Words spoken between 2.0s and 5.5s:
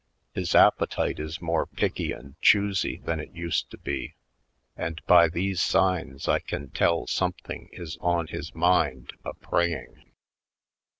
and choosy than it used to be; and by